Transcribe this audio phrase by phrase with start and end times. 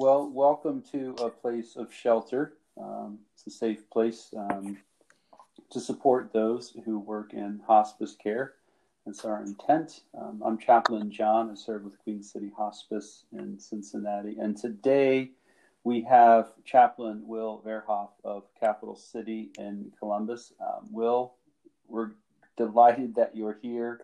[0.00, 2.52] Well, welcome to a place of shelter.
[2.80, 4.78] Um, it's a safe place um,
[5.72, 8.54] to support those who work in hospice care.
[9.04, 10.02] That's our intent.
[10.16, 11.50] Um, I'm Chaplain John.
[11.50, 14.36] I serve with Queen City Hospice in Cincinnati.
[14.38, 15.32] And today
[15.82, 20.52] we have Chaplain Will Verhoff of Capital City in Columbus.
[20.60, 21.34] Um, Will,
[21.88, 22.12] we're
[22.56, 24.02] delighted that you're here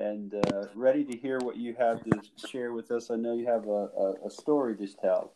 [0.00, 3.10] and uh, ready to hear what you have to share with us.
[3.10, 5.34] I know you have a, a, a story to tell.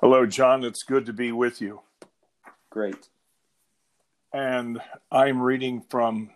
[0.00, 0.64] Hello, John.
[0.64, 1.80] It's good to be with you.
[2.68, 3.08] Great.
[4.32, 4.80] And
[5.10, 6.30] I'm reading from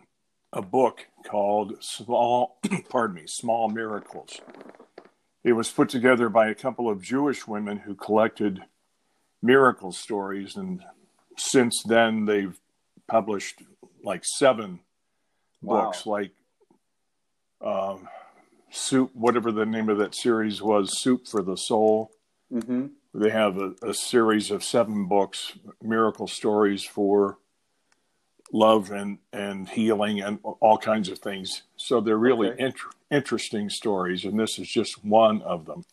[0.53, 2.59] a book called Small,
[2.89, 4.41] pardon me, Small Miracles.
[5.43, 8.61] It was put together by a couple of Jewish women who collected
[9.43, 10.83] miracle stories, and
[11.37, 12.59] since then they've
[13.07, 13.63] published
[14.03, 14.81] like seven
[15.65, 15.85] wow.
[15.85, 16.33] books, like
[17.61, 18.09] um,
[18.71, 22.11] Soup, whatever the name of that series was, Soup for the Soul.
[22.53, 22.87] Mm-hmm.
[23.15, 27.39] They have a, a, series of seven books, miracle stories for
[28.53, 31.63] love and, and healing and all kinds of things.
[31.77, 32.65] So they're really okay.
[32.65, 32.75] int-
[33.11, 35.85] interesting stories, and this is just one of them.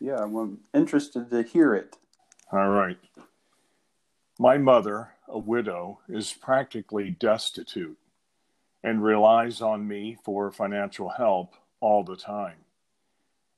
[0.00, 1.96] Yeah, I'm interested to hear it.
[2.52, 2.98] All right.
[4.38, 7.98] My mother, a widow, is practically destitute
[8.82, 12.56] and relies on me for financial help all the time.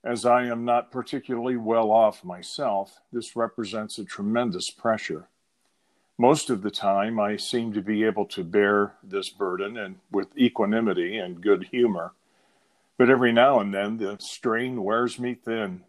[0.03, 5.29] As I am not particularly well off myself, this represents a tremendous pressure.
[6.19, 10.37] Most of the time, I seem to be able to bear this burden and with
[10.37, 12.13] equanimity and good humor,
[12.99, 15.85] but every now and then the strain wears me thin.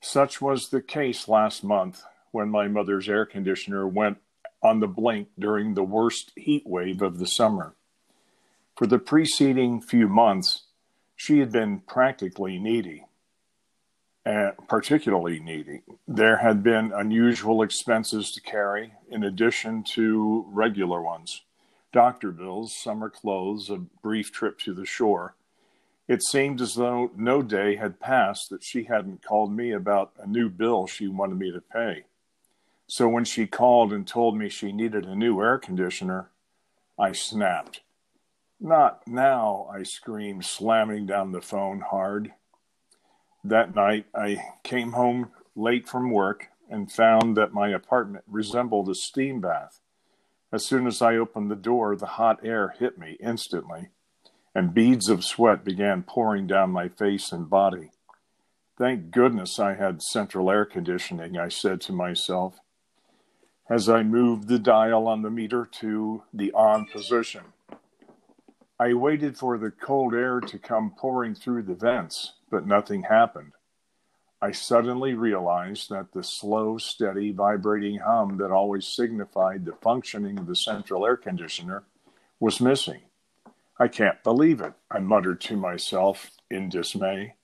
[0.00, 4.18] Such was the case last month when my mother's air conditioner went
[4.62, 7.74] on the blink during the worst heat wave of the summer.
[8.76, 10.64] For the preceding few months,
[11.14, 13.06] she had been practically needy
[14.26, 15.82] uh, particularly needy.
[16.08, 21.42] There had been unusual expenses to carry in addition to regular ones
[21.92, 25.34] doctor bills, summer clothes, a brief trip to the shore.
[26.08, 30.26] It seemed as though no day had passed that she hadn't called me about a
[30.26, 32.04] new bill she wanted me to pay.
[32.86, 36.28] So when she called and told me she needed a new air conditioner,
[36.98, 37.80] I snapped.
[38.60, 42.32] Not now, I screamed, slamming down the phone hard
[43.48, 48.94] that night, I came home late from work and found that my apartment resembled a
[48.94, 49.80] steam bath.
[50.52, 53.90] As soon as I opened the door, the hot air hit me instantly,
[54.54, 57.90] and beads of sweat began pouring down my face and body.
[58.76, 62.58] Thank goodness I had central air conditioning, I said to myself
[63.68, 67.42] as I moved the dial on the meter to the on position.
[68.78, 73.52] I waited for the cold air to come pouring through the vents but nothing happened.
[74.40, 80.46] I suddenly realized that the slow, steady, vibrating hum that always signified the functioning of
[80.46, 81.84] the central air conditioner
[82.38, 83.00] was missing.
[83.78, 87.34] I can't believe it, I muttered to myself in dismay.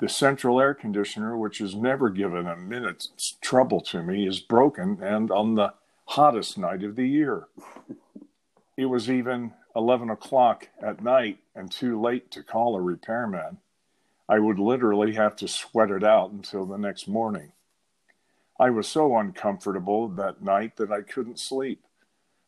[0.00, 5.02] The central air conditioner, which has never given a minute's trouble to me, is broken
[5.02, 5.74] and on the
[6.04, 7.48] hottest night of the year.
[8.76, 13.58] It was even 11 o'clock at night and too late to call a repairman.
[14.28, 17.52] I would literally have to sweat it out until the next morning.
[18.58, 21.84] I was so uncomfortable that night that I couldn't sleep.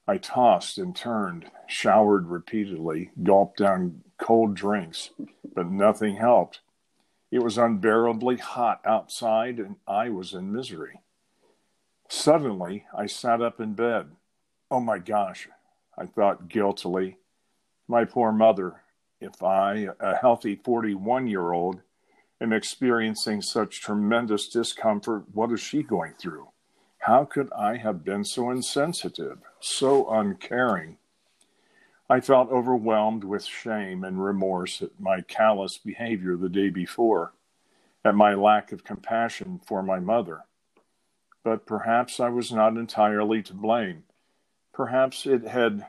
[0.08, 5.10] I tossed and turned, showered repeatedly, gulped down cold drinks,
[5.54, 6.58] but nothing helped.
[7.30, 10.98] It was unbearably hot outside, and I was in misery.
[12.08, 14.10] Suddenly, I sat up in bed.
[14.68, 15.48] Oh my gosh,
[16.00, 17.18] I thought guiltily.
[17.86, 18.80] My poor mother,
[19.20, 21.82] if I, a healthy 41 year old,
[22.40, 26.48] am experiencing such tremendous discomfort, what is she going through?
[27.00, 30.96] How could I have been so insensitive, so uncaring?
[32.08, 37.34] I felt overwhelmed with shame and remorse at my callous behavior the day before,
[38.06, 40.44] at my lack of compassion for my mother.
[41.44, 44.04] But perhaps I was not entirely to blame.
[44.72, 45.86] Perhaps it had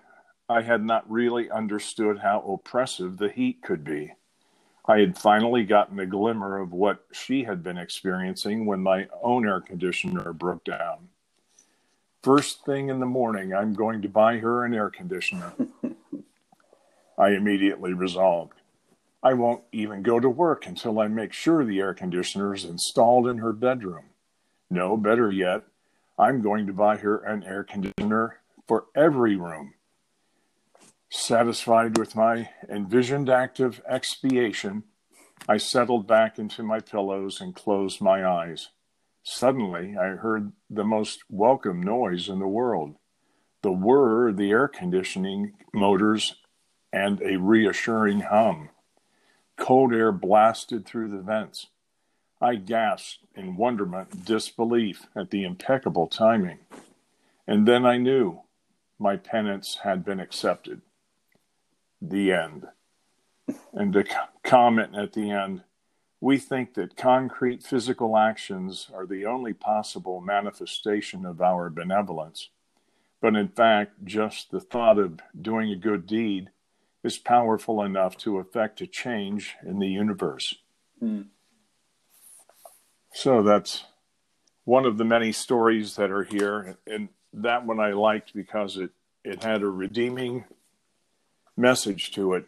[0.50, 4.12] I had not really understood how oppressive the heat could be.
[4.86, 9.48] I had finally gotten a glimmer of what she had been experiencing when my own
[9.48, 11.08] air conditioner broke down.
[12.22, 15.54] First thing in the morning, I'm going to buy her an air conditioner.
[17.18, 18.60] I immediately resolved.
[19.24, 23.28] I won't even go to work until I make sure the air conditioner is installed
[23.28, 24.06] in her bedroom.
[24.70, 25.64] No, better yet,
[26.18, 28.41] I'm going to buy her an air conditioner
[28.72, 29.74] for every room
[31.10, 34.84] Satisfied with my envisioned act of expiation,
[35.46, 38.70] I settled back into my pillows and closed my eyes.
[39.24, 42.96] Suddenly, I heard the most welcome noise in the world
[43.62, 46.38] the whir of the air conditioning motors
[46.94, 48.70] and a reassuring hum.
[49.58, 51.68] Cold air blasted through the vents.
[52.40, 56.60] I gasped in wonderment, disbelief at the impeccable timing.
[57.46, 58.44] And then I knew
[59.02, 60.82] my penance had been accepted.
[62.00, 62.68] The end.
[63.74, 64.06] And to
[64.44, 65.64] comment at the end,
[66.20, 72.50] we think that concrete physical actions are the only possible manifestation of our benevolence.
[73.22, 76.52] But in fact, just the thought of doing a good deed
[77.04, 80.56] is powerful enough to effect a change in the universe.
[81.02, 81.26] Mm.
[83.14, 83.86] So that's
[84.64, 86.78] one of the many stories that are here.
[86.86, 88.92] And that one I liked because it,
[89.24, 90.46] it had a redeeming
[91.58, 92.46] message to it,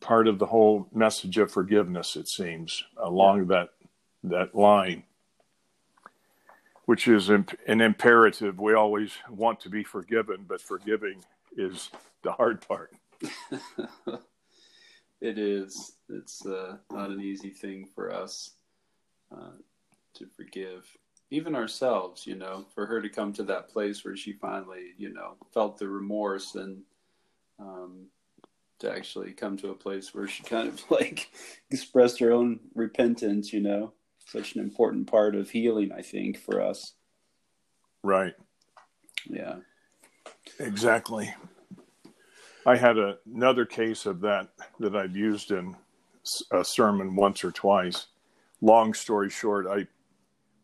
[0.00, 3.70] part of the whole message of forgiveness, it seems, along that
[4.22, 5.02] that line,
[6.86, 8.58] which is imp- an imperative.
[8.58, 11.24] We always want to be forgiven, but forgiving
[11.56, 11.90] is
[12.22, 12.92] the hard part.
[15.20, 15.92] it is.
[16.08, 18.52] It's uh, not an easy thing for us
[19.30, 19.52] uh,
[20.14, 20.86] to forgive,
[21.34, 22.26] even ourselves.
[22.26, 25.78] You know, for her to come to that place where she finally, you know, felt
[25.78, 26.82] the remorse and
[27.58, 28.06] um,
[28.78, 31.30] to actually come to a place where she kind of like
[31.70, 33.52] expressed her own repentance.
[33.52, 33.92] You know,
[34.26, 36.94] such an important part of healing, I think, for us.
[38.02, 38.34] Right.
[39.28, 39.56] Yeah.
[40.60, 41.34] Exactly.
[42.66, 44.48] I had a, another case of that
[44.80, 45.76] that I've used in
[46.52, 48.06] a sermon once or twice.
[48.60, 49.86] Long story short, I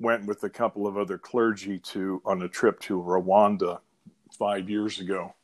[0.00, 3.80] went with a couple of other clergy to on a trip to Rwanda
[4.38, 5.34] five years ago,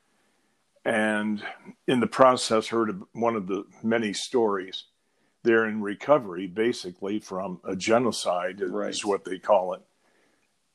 [0.85, 1.45] and
[1.87, 4.85] in the process heard one of the many stories.
[5.43, 8.91] They're in recovery, basically from a genocide, right.
[8.91, 9.83] is what they call it,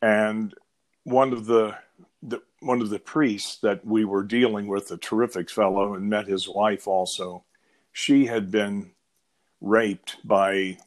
[0.02, 0.54] and
[1.04, 1.76] one of the
[2.24, 6.28] the, one of the priests that we were dealing with, a terrific fellow, and met
[6.28, 7.44] his wife also.
[7.92, 8.92] She had been
[9.60, 10.78] raped by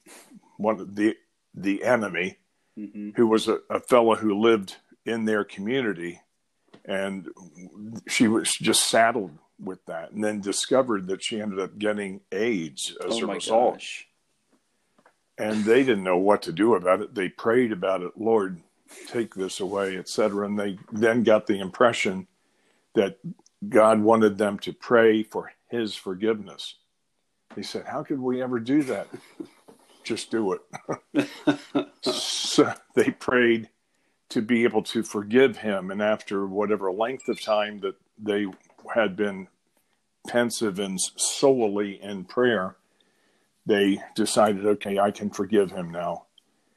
[0.56, 1.16] one of the
[1.54, 2.38] the enemy,
[2.78, 3.10] mm-hmm.
[3.16, 4.76] who was a, a fellow who lived
[5.06, 6.20] in their community,
[6.84, 7.28] and
[8.08, 12.96] she was just saddled with that, and then discovered that she ended up getting AIDS
[13.06, 13.74] as oh a result.
[13.74, 14.06] Gosh.
[15.36, 17.14] And they didn't know what to do about it.
[17.14, 18.62] They prayed about it, Lord
[19.06, 20.46] take this away, etc.
[20.46, 22.26] And they then got the impression
[22.94, 23.18] that
[23.68, 26.76] God wanted them to pray for his forgiveness.
[27.54, 29.08] He said, How could we ever do that?
[30.02, 30.60] Just do it.
[33.34, 33.68] prayed
[34.28, 35.90] to be able to forgive him.
[35.90, 38.46] And after whatever length of time that they
[38.94, 39.48] had been
[40.28, 42.76] pensive and solely in prayer,
[43.66, 46.26] they decided, okay, I can forgive him now.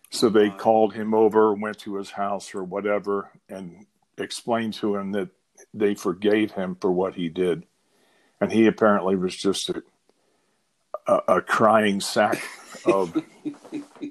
[0.09, 3.85] So they called him over, went to his house or whatever, and
[4.17, 5.29] explained to him that
[5.73, 7.65] they forgave him for what he did.
[8.41, 9.83] And he apparently was just a,
[11.05, 12.41] a, a crying sack
[12.85, 13.21] of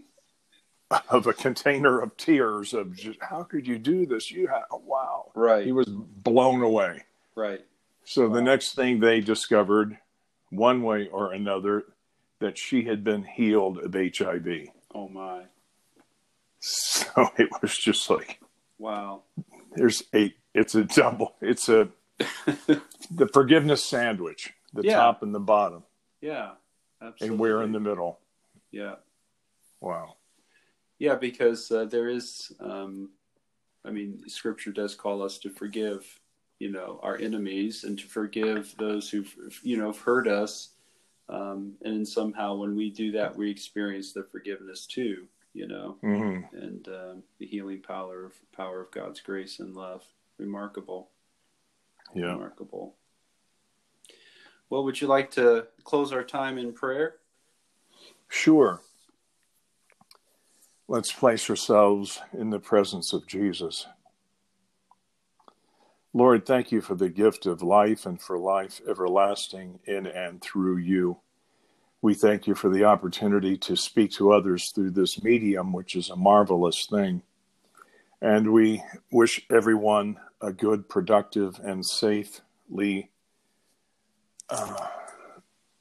[1.10, 4.30] of a container of tears of just how could you do this?
[4.30, 5.30] You have wow.
[5.34, 5.64] Right.
[5.64, 7.02] He was blown away.
[7.34, 7.64] Right.
[8.04, 8.34] So wow.
[8.34, 9.98] the next thing they discovered,
[10.50, 11.84] one way or another,
[12.38, 14.68] that she had been healed of HIV.
[14.94, 15.42] Oh my.
[16.58, 18.40] So it was just like,
[18.78, 19.22] wow.
[19.76, 24.96] There's a, it's a double, it's a, the forgiveness sandwich, the yeah.
[24.96, 25.84] top and the bottom.
[26.20, 26.52] Yeah,
[27.00, 27.28] absolutely.
[27.28, 28.18] And we're in the middle.
[28.72, 28.96] Yeah.
[29.80, 30.15] Wow.
[30.98, 33.10] Yeah, because uh, there is, um,
[33.84, 36.04] I mean, Scripture does call us to forgive,
[36.58, 40.70] you know, our enemies and to forgive those who've, you know, hurt us.
[41.28, 45.26] Um, and somehow, when we do that, we experience the forgiveness too
[45.56, 46.54] you know, mm-hmm.
[46.54, 50.04] and um, the healing power of power of God's grace and love.
[50.36, 51.08] Remarkable.
[52.14, 52.32] Yeah.
[52.32, 52.94] Remarkable.
[54.68, 57.14] Well, would you like to close our time in prayer?
[58.28, 58.82] Sure.
[60.88, 63.86] Let's place ourselves in the presence of Jesus.
[66.14, 70.76] Lord, thank you for the gift of life and for life everlasting in and through
[70.76, 71.18] you.
[72.02, 76.08] We thank you for the opportunity to speak to others through this medium, which is
[76.08, 77.22] a marvelous thing.
[78.22, 83.10] And we wish everyone a good, productive, and safely.
[84.48, 84.86] Uh,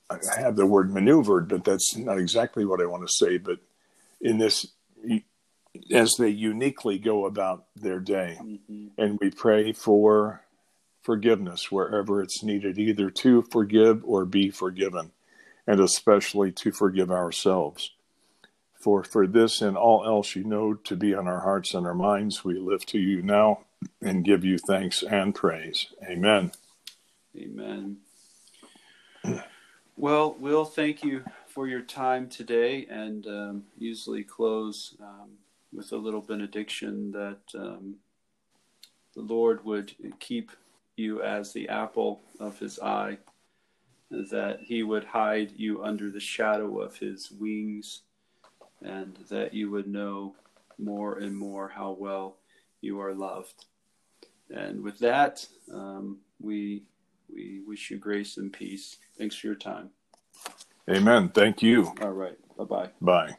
[0.10, 3.38] I have the word maneuvered, but that's not exactly what I want to say.
[3.38, 3.60] But
[4.20, 4.66] in this,
[5.92, 8.88] as they uniquely go about their day, mm-hmm.
[8.98, 10.42] and we pray for
[11.04, 15.12] forgiveness wherever it's needed, either to forgive or be forgiven
[15.68, 17.92] and especially to forgive ourselves.
[18.80, 21.96] For for this and all else you know to be on our hearts and our
[21.96, 23.62] minds, we lift to you now
[24.02, 25.88] and give you thanks and praise.
[26.08, 26.52] Amen.
[27.36, 27.98] Amen.
[29.98, 31.24] Well, Will, thank you
[31.56, 35.30] for your time today and um, usually close um,
[35.74, 37.96] with a little benediction that um,
[39.16, 40.52] the Lord would keep
[40.98, 43.18] you as the apple of his eye,
[44.12, 48.02] that he would hide you under the shadow of his wings,
[48.84, 50.36] and that you would know
[50.78, 52.36] more and more how well
[52.82, 53.64] you are loved.
[54.54, 56.84] And with that, um, we
[57.34, 58.98] we wish you grace and peace.
[59.18, 59.90] Thanks for your time.
[60.90, 61.30] Amen.
[61.30, 61.94] Thank you.
[62.02, 62.38] All right.
[62.58, 62.90] Bye-bye.
[63.02, 63.38] Bye.